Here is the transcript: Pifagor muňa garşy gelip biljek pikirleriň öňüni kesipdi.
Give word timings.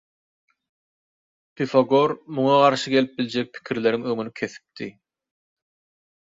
Pifagor 1.55 2.09
muňa 2.37 2.55
garşy 2.63 2.93
gelip 2.95 3.13
biljek 3.19 3.53
pikirleriň 3.59 4.09
öňüni 4.15 4.35
kesipdi. 4.43 4.89